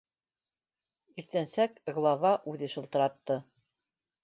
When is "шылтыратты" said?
2.77-3.41